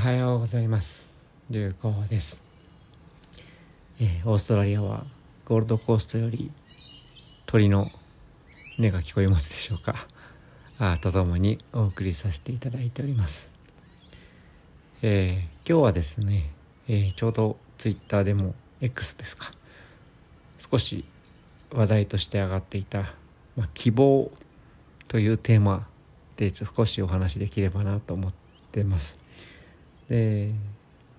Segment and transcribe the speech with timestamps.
[0.00, 1.10] はようございます。
[1.50, 2.40] 流行です、
[4.00, 5.04] えーオーストラリアは
[5.44, 6.50] ゴールドコーストより
[7.44, 7.86] 鳥の
[8.78, 10.06] 音が聞こえますでしょうか。
[10.78, 13.50] あとともにお送りさせていただいております、
[15.02, 16.48] えー今日はですね、
[16.88, 19.50] えーちょうどツイッターでも X ですか。
[20.70, 21.04] 少し
[21.74, 23.00] 話題として上がっていた、
[23.54, 24.30] まあ、希望
[25.08, 25.86] というテーマ
[26.38, 28.32] で少しお話しできればなと思っ
[28.72, 29.19] てます。
[30.10, 30.52] で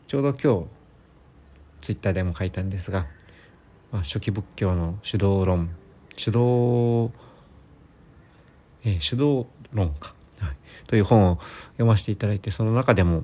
[0.07, 0.67] ちょうど今日
[1.81, 3.07] ツイッターでも書いたんですが、
[3.91, 5.71] まあ、初期仏教の主導論
[6.15, 7.09] 主導、
[8.83, 10.55] えー主導論か、はい、
[10.87, 11.39] という本を
[11.71, 13.23] 読ませていただいてその中でも、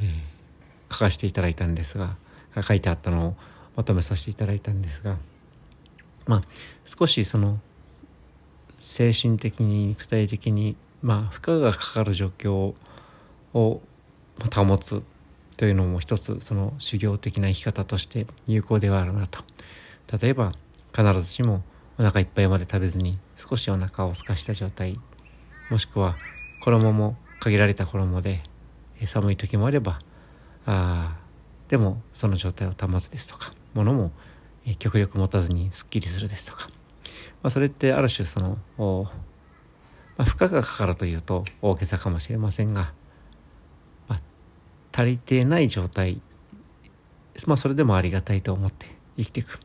[0.00, 0.38] えー
[0.90, 2.16] 書かせていただいたんですが
[2.66, 3.36] 書いてあったのを
[3.76, 5.16] まとめさせていただいたんですが
[6.26, 6.42] まあ
[6.86, 7.58] 少しその
[8.78, 12.74] 精神的に肉体的にまあ負荷がかかる状況
[13.54, 13.80] を
[14.54, 15.02] 保つ
[15.56, 19.42] というのも一つその修行的な生き方として有効ではあるなと。
[20.20, 20.52] 例えば
[20.96, 21.62] 必ずしも
[21.98, 24.98] お腹いっぱいまで食べずに少しお腹を空かした状態
[25.70, 26.16] もしくは
[26.62, 28.42] 衣も限られた衣で
[29.04, 29.98] 寒い時もあれば
[30.64, 31.16] あ
[31.68, 34.12] でもその状態を保つですとか物も
[34.78, 36.68] 極力持たずにすっきりするですとか、
[37.42, 38.58] まあ、それってある種その
[40.16, 42.92] まあ、負荷がかかるというと大げさかもしれませんが、
[44.98, 46.20] 足りてない状態。
[47.46, 49.60] まあそれでもありがたいと思って生きていく。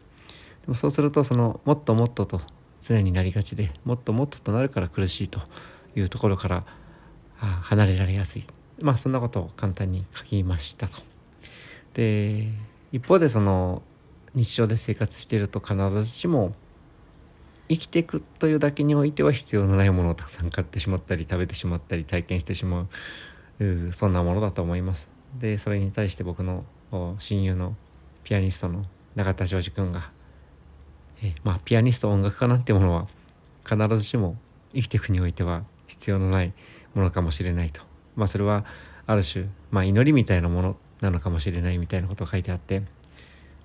[0.62, 2.40] でもそうするとそのもっともっとと
[2.82, 5.40] 常になりがちでもっともっととなるから苦しいと
[5.96, 6.66] いうところから
[7.38, 8.46] 離れられやすい。
[8.80, 11.02] まあそんなことを簡単に書きましたと。
[11.96, 12.48] で
[12.92, 13.82] 一方でその
[14.36, 16.54] 日常で生活していると必ずしも
[17.70, 22.82] 生きていくというだけにおいては必要のないものをたくさん買ってしまったり食べてしまったり体験してしま
[23.60, 25.13] うそんなものだと思います。
[25.38, 26.66] でそれに対して僕の
[27.20, 27.76] 親友の
[28.24, 30.12] ピアニストの永田ジョージ君が、
[31.22, 33.08] えまあピアニスト音楽家なんてものは
[33.68, 34.38] 必ずしも
[34.74, 36.54] 生きていくにおいては必要のない
[36.94, 37.82] ものかもしれないと。
[38.16, 38.66] まあそれは
[39.06, 42.84] ある種、まあ、祈りみたいなものなのかもしれないみたいなことが書いてあって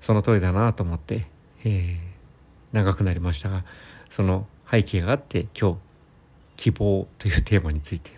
[0.00, 1.26] その通りだなと思って、
[1.64, 2.18] えー
[2.72, 3.64] 長くなりましたが
[4.10, 5.78] その背景があって今日
[6.56, 8.10] 希望というテーマについて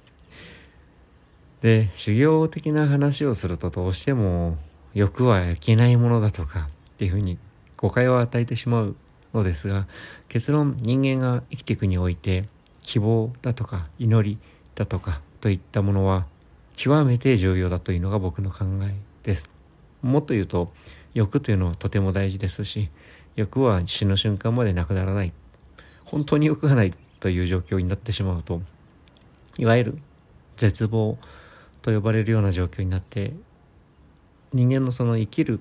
[1.62, 4.56] で修行的な話をするとどうしても
[4.94, 7.38] 欲はいけないものだとかっていうふうに
[7.76, 8.97] 誤解を与えてしまう
[9.34, 9.87] のですが
[10.28, 12.47] 結論人間が生きていくにおいて
[12.82, 14.38] 希望だとか祈り
[14.75, 16.26] だとかといったものは
[16.76, 19.50] 極めて重要だというのが僕の考えです。
[20.03, 20.72] もっと言うと
[21.12, 22.91] 欲というのはとても大事ですし
[23.37, 25.32] 欲は死ぬ瞬間までなくならない。
[26.04, 28.62] 本当に欲がないという状況になってしまうと
[29.59, 29.98] いわゆる
[30.56, 31.19] 絶望
[31.82, 33.32] と呼ばれるような状況になって
[34.52, 35.60] 人間のその生きる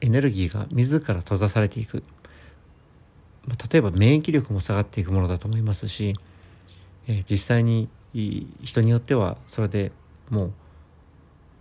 [0.00, 2.02] エネルギーが自ら閉ざされていく。
[3.72, 6.14] 例えば免疫力も下がっていくものだと思いますし、
[7.08, 7.88] え実際に
[8.62, 9.92] 人によってはそれで
[10.28, 10.52] もう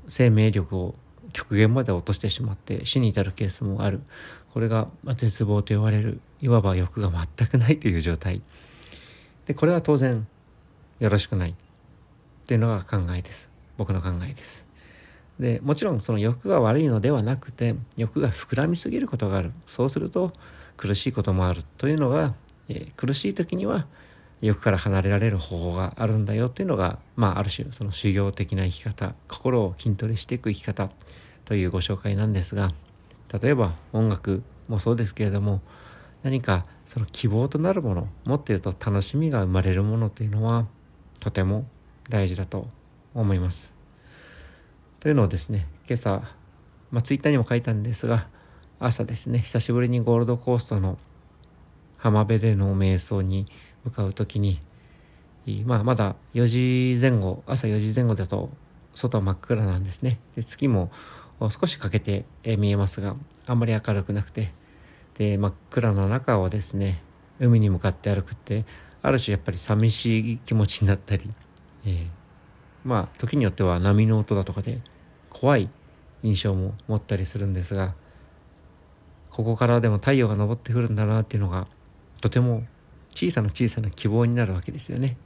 [0.10, 0.96] 生命力を
[1.34, 4.02] 極限まで落としてしまって死に至るケースもある。
[4.54, 8.42] これが絶望と言われるいわば欲が全くない という状態。
[9.46, 10.28] でこれは当然
[11.00, 11.56] よろしくない。
[12.46, 13.52] というのが考えです。
[13.80, 14.66] 僕の考えです。
[15.40, 19.54] でもちろんその欲が悪いのではなくて欲が膨らみすぎることがある。
[19.68, 20.34] そうすると
[20.76, 22.36] 苦しいこともあるというのが、
[22.68, 23.88] えー苦しい時には
[24.42, 30.90] 欲から離れられる方法があるんだよというのが、まあ、ある種その修行的な生き方心を筋トレしていく生き方
[31.46, 32.70] というご紹介なんですが
[33.42, 35.62] 例えば音楽もそうですけれども
[36.24, 40.68] 何かその希望となるものもっと言うと楽しみが生まれるものというのは
[41.20, 41.66] とても
[42.10, 42.68] 大事だと
[43.14, 43.80] 思います。
[45.00, 46.22] というのをですね今朝、
[46.92, 48.28] まあ、ツイッターにも書いたんですが
[48.80, 50.98] 朝ですね久しぶりにゴールドコーストの
[51.98, 53.48] 浜辺での瞑想に
[53.86, 54.62] 向かう時に、
[55.66, 58.50] まあ、まだ4時前後朝4時前後だと
[58.94, 60.92] 外は真っ暗なんですねで月も
[61.40, 62.26] 少し欠けて
[62.58, 63.16] 見えますが
[63.48, 64.52] あんまり明るくなくて
[65.18, 67.02] で真っ暗な中をですね
[67.40, 68.66] 海に向かって歩くって
[69.02, 71.30] ある種やっぱり寂しい気持ちになったり、
[71.86, 72.19] えー
[72.84, 74.82] まあ時によっては波の音だとかで
[75.30, 75.70] 怖い
[76.24, 77.94] 印象も持ったりするんですが
[79.32, 81.68] ここからでも太陽が昇ってくるんだなっていうのが
[82.22, 82.64] とても
[83.14, 85.18] 小さな小さな希望になるわけですよね。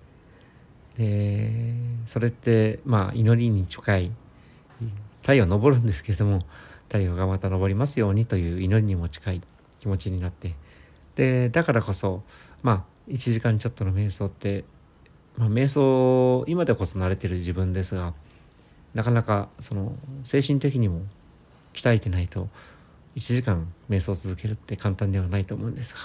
[0.97, 1.73] で
[2.05, 4.11] それってまあ祈りに近い
[5.21, 6.41] 太陽昇るんですけれども
[6.87, 9.41] 太陽がまた昇りますようにという祈りにも近い
[9.79, 10.55] 気持ちになって
[11.15, 12.21] でだからこそ
[12.61, 14.63] まあ1時間ちょっとの瞑想って、
[15.37, 18.13] まあ、瞑想今でこそ慣れてる自分ですが
[18.93, 19.93] なかなかその
[20.23, 21.01] 精神的にも
[21.73, 22.49] 鍛えてないと
[23.15, 25.99] 1時間瞑想を続けるって簡単ではないと思うんですが、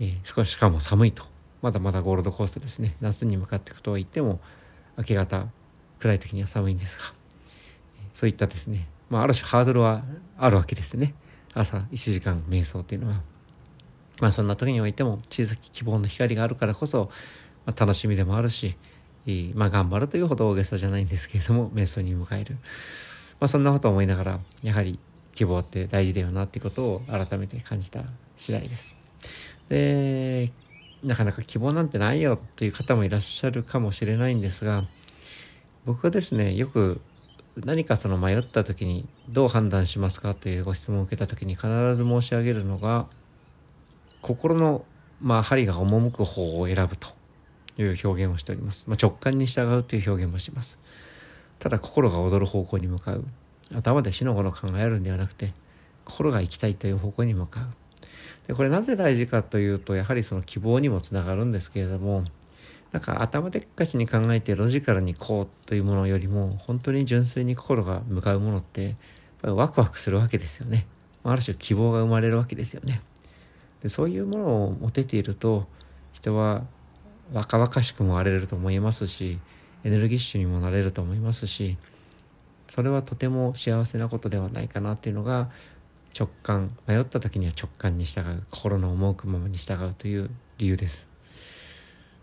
[0.00, 1.24] えー、少ししかも寒いと
[1.62, 2.94] まだまだゴールドコーストですね。
[3.00, 4.38] 夏に向かっていくとは言っても
[4.98, 5.46] 明け方
[5.98, 7.04] 暗い時には寒いんですが
[8.12, 10.04] そういったですね、まあ、ある種ハードルは
[10.36, 11.14] あるわけですね。
[11.54, 13.22] 朝1時間瞑想っていうのは。
[14.20, 17.10] まあそんな時においても小さき希望の光があるからこそ、
[17.66, 18.76] まあ、楽しみでもあるし
[19.54, 22.56] まあ頑張るというほど大げさじゃないんですけれども 瞑想に迎える、
[23.40, 24.98] まあ、そんなことを思いながらやはり
[25.34, 28.04] 希望って大事だよなっていうことを改めて感じた
[28.36, 28.96] 次第です。
[29.68, 30.52] で
[31.02, 34.84] なかなか希望なんてないよという方もいらっしゃるかもしれないんですが
[35.84, 37.00] 僕はですねよく
[37.56, 43.06] 何かその迷った時にどう判断しますかというご質問を受けた時に必ず申し上げるのが
[44.22, 44.84] 心の
[45.20, 47.08] まあ針が赴く方を選ぶと
[47.78, 50.78] いう表現をしております、まあ、直感に従うという表現もします。
[51.58, 53.24] ただ心が踊る方向に向かう。
[53.74, 55.52] 頭で死の頃考えるんではなくて
[56.04, 57.64] 心が行きたいという方向に向かう。
[58.46, 62.24] でこれなぜ大事かというとやはりその希望にもつながるんですけれども
[62.92, 68.96] なんか頭でっかちに考えてロジカルにこうというものよりも本当に純粋に心が向かうものって
[69.42, 70.86] ワクワクするわけですよね。
[71.24, 73.02] ある種希望が生まれるわけですよね。
[73.82, 75.66] でそういうものを持てていると
[76.12, 76.64] 人は
[77.32, 79.38] 若々しくもあれると思いますし
[79.84, 81.76] エネルギッシュにもなれると思いますし
[82.68, 85.50] それはとても幸せなことではないかなっていうのが
[86.18, 91.08] 直感迷った時には直感に従う心の赴くままに従うという理由です、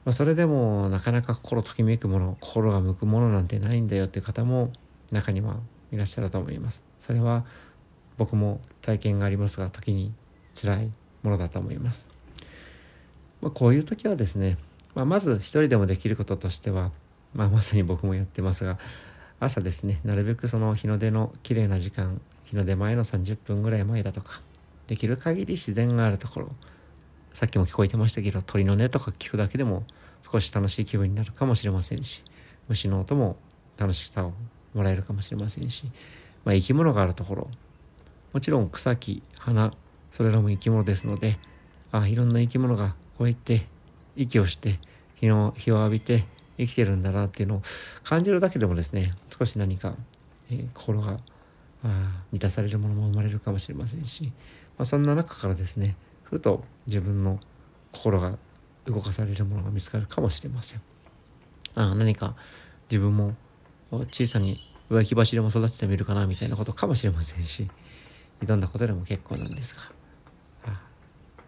[0.06, 4.72] まあ、それでもなかなか心ときめくもの心が向くものなんてないんだよっていう方も
[5.12, 5.58] 中には
[5.92, 6.84] いらっしゃると思います。
[7.02, 7.44] それは
[8.18, 10.14] 僕も体験がありますが時に
[10.56, 10.92] 辛い
[11.24, 12.08] ものだと思います、
[13.42, 14.58] まあ、こういう時はですね、
[14.96, 16.92] まあ、まず一人でもできることとしては、
[17.34, 18.78] まあ、まさに僕もやってますが
[19.40, 24.42] 朝ですねなるべくその日の出の綺麗な時間日の出前の30分ぐらい前だとか
[24.88, 26.50] できる限り自然があるところ
[27.34, 29.84] さっきも聞こえてましたけど鳥の音とか聞くだけでも
[30.30, 32.24] 少し楽しい気分になるかもしれませんし
[32.68, 33.38] 虫の音も
[33.78, 34.34] 楽しさを
[34.74, 35.86] もらえるかもしれませんし、
[36.46, 37.48] まあ、生き物があるところ
[38.34, 39.74] もちろん草木花
[40.12, 41.40] それらも生き物ですので
[41.92, 43.68] あいろんな生き物がこうやって
[44.16, 44.80] 息をして
[45.16, 46.26] 日の日を浴びて
[46.58, 47.62] 生きてるんだなっていうのを
[48.04, 49.96] 感じるだけでもですね少し何か、
[50.50, 51.20] えー、心が
[52.32, 54.32] 満たされるものも生まれるかもしれませんし、
[54.78, 57.40] まあ、そんな中からですねふと自分の
[57.92, 58.38] 心が
[58.86, 60.82] 動かされるものが見つかるかもしれません。
[61.76, 62.36] あ何か
[62.90, 63.36] 自分も
[64.10, 64.58] 小さに
[64.90, 67.70] 浮気柱も育ててみるかなみたいなことかもしれませんし
[68.44, 69.82] どんなことでも結構なんですが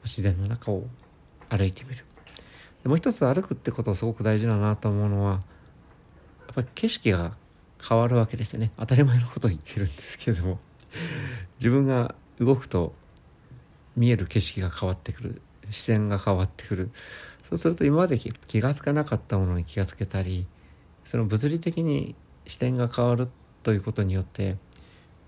[0.03, 0.85] 自然の中を
[1.49, 2.05] 歩いてみる。
[2.85, 5.37] もう一つ歩くってことすごく大事だなと思うのはや
[6.51, 7.33] っぱり景色が
[7.87, 8.71] 変わるわけですよね。
[8.77, 10.59] 当たり前のことを言ってるんですけれども。
[11.59, 12.93] 自分が動くと
[13.95, 15.41] 見える景色が変わってくる。
[15.69, 16.91] 視線が変わってくる。
[17.53, 20.47] そうすると今まで気が付かなかったものに気がつけたり
[21.05, 22.15] その物理的に
[22.47, 23.27] 視点が変わる
[23.61, 24.57] ということによって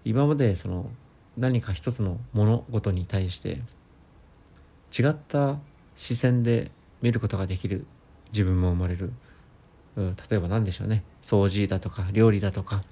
[0.03, 0.89] 今までその
[1.37, 3.61] 何か一つの物事に対して
[4.97, 5.59] 違った
[5.95, 6.71] 視線で
[7.05, 7.85] 見ることができる
[8.33, 9.13] 自分も生まれる。
[9.95, 11.03] 例えば何でしょうね。
[11.21, 12.83] 掃除だとか料理だとか、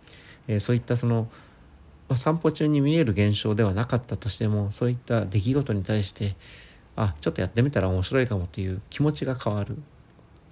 [0.47, 1.27] えー、そういったその、
[2.07, 6.35] まあ、散歩中に見える現象ではなかったとしてもそういった出来事に対して
[6.95, 9.77] あちょっとやってみたら面白いかもという気持ちが変わる。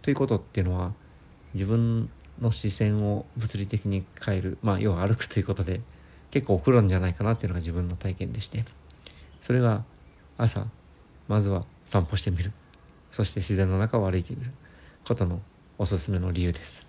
[0.01, 0.93] ということっていうのは
[1.53, 2.09] 自分
[2.41, 4.57] の視線を物理的に変える。
[4.63, 5.81] まあ要は歩くということで
[6.31, 8.65] 結構送るんじゃないかなっていうのが自分の体験でして。
[9.41, 9.83] それが
[10.39, 10.65] 朝
[11.27, 12.51] まずは散歩してみる。
[13.11, 14.51] そして自然の中を歩いてみる
[15.05, 15.41] ことの
[15.77, 16.85] おすすめの理由です。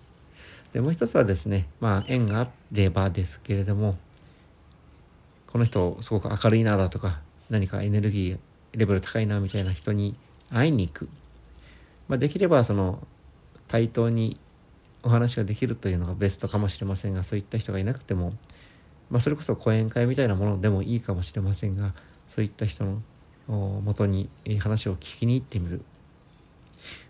[0.72, 3.98] でもう一つはですねまあ縁があればですけれども
[5.46, 8.38] この人すごく明るいなだとか何かエネルギー
[8.72, 10.16] レベル高いなみたいな人に
[10.50, 11.08] 会いに行く、
[12.08, 13.06] まあ、できればその
[13.68, 14.38] 対等に
[15.02, 18.32] お話ができるというのがベストかもしれませんがそういった人がいなくても、
[19.10, 21.92] まあ、それこそ講演会みたいなものでもいいかもしれませんが
[22.28, 23.02] そういった人の
[23.80, 25.82] もとに話を聞きに行ってみる。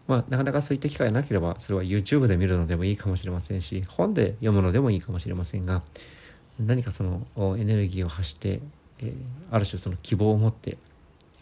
[0.09, 5.83] まあ、なかなかそういった機会がなければそれは YouTube で見るのでもいいかもしれませんし本で読むのでもいいかもしれませんが
[6.59, 8.61] 何かそのエネルギーを発して、
[8.99, 9.13] えー、
[9.51, 10.77] ある種その希望を持って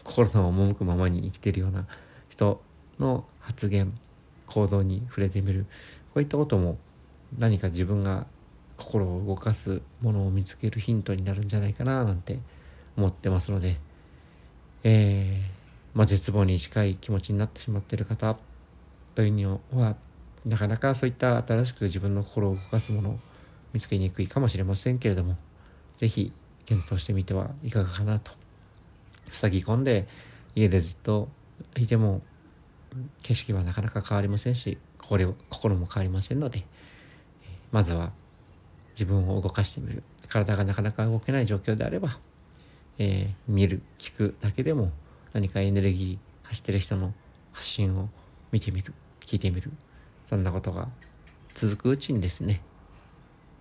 [0.04, 1.86] 心の赴くままに生きているような
[2.28, 2.60] 人
[2.98, 3.92] の発言
[4.46, 5.66] 行動に触れてみる
[6.14, 6.78] こういったことも
[7.38, 8.26] 何か自分が
[8.76, 12.38] 心を動かすものを見つけるヒントになるんじゃないかななんて
[12.96, 13.78] 思ってますので、
[14.84, 15.60] えー
[15.96, 18.36] まあ、絶望に近い気持ちになってしまっている方
[19.14, 19.96] というのは
[20.44, 23.18] なかなかそういった新しく自分の心を動かすものを
[23.72, 25.36] 見つけにくいかもしれませんけれども
[25.98, 26.32] 是非
[26.66, 28.32] 検討してみてはいかがかなと。
[29.32, 30.08] 塞ぎ込んで
[30.56, 31.28] 家でずっと
[31.76, 32.22] いても
[33.22, 36.64] 景色はなかなか変わりませんし心心も変わりませんので
[37.70, 38.10] まずは
[38.94, 40.02] 自分を動かしてみる。
[40.28, 42.18] 体がなかなか動けない状況であれば、
[42.98, 44.92] えー、見る聞くだけでも
[45.32, 47.12] 何かエネルギー走ってる人の
[47.52, 48.08] 発信を
[48.52, 49.70] 見てみる聞いてみる。
[50.24, 50.88] そんなことが
[51.54, 52.62] 続くうちにですね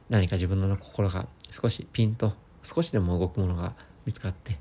[0.09, 3.73] 何か自分の心が少しピンと少しでも動くものが
[4.05, 4.59] 見つかって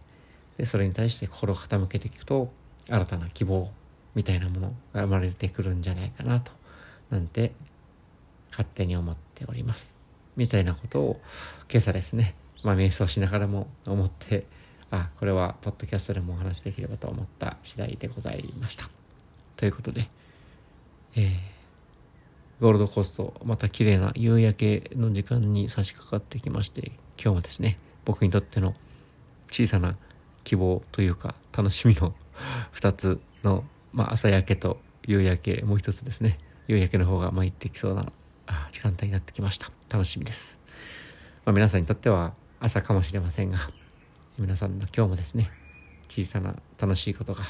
[0.57, 2.51] でそれに対して心を傾けていくと
[2.89, 3.71] 新たな希望
[4.15, 6.53] みたいなものが生まれてくるんじゃないかなと
[7.11, 7.53] なんて
[8.51, 9.95] 勝手に思っております。
[10.37, 11.21] みたいなことを
[11.71, 14.47] 今朝ですねまあ瞑想しながらも思って
[14.91, 19.08] あこれはポッドキャストでもお話できればと思った次第でございました。
[19.59, 20.09] ということで
[21.21, 28.75] えー、ゴールドコーストまた綺麗な夕焼けの時間に差し掛かってきまして今日もですね僕にとっての
[29.51, 29.97] 小さな
[30.45, 32.15] 希望というか楽しみの
[32.75, 36.39] 2つの、まあ、朝焼けと夕焼けもう一つですね
[36.69, 38.13] 夕焼けの方が参ってきそうな
[38.71, 39.71] 時間帯になってきました。
[39.91, 40.59] 楽しみです、
[41.45, 43.71] まあ、皆さんにとっては朝かもしれませんが
[44.39, 45.51] 皆さんの今日もですね
[46.09, 47.45] 小さな楽しいことが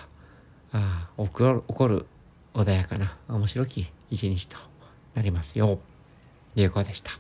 [0.73, 2.07] あ起こる起こる
[2.55, 4.57] 穏やかな面白き一日と
[5.15, 5.79] なりますよう。
[6.55, 7.13] 有効でした。